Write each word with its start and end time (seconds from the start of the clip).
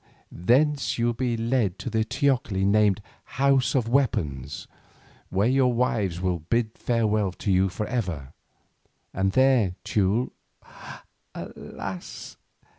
Thence 0.31 0.97
you 0.97 1.05
will 1.05 1.13
be 1.13 1.37
led 1.37 1.77
to 1.77 1.91
the 1.91 2.03
teocalli 2.03 2.65
named 2.65 3.03
'House 3.23 3.75
of 3.75 3.87
Weapons,' 3.87 4.67
where 5.29 5.47
your 5.47 5.71
wives 5.71 6.19
will 6.19 6.39
bid 6.39 6.75
farewell 6.75 7.31
to 7.33 7.51
you 7.51 7.69
for 7.69 7.85
ever, 7.85 8.33
and 9.13 9.33
there, 9.33 9.75
Teule, 9.85 10.31
alas! 11.35 12.35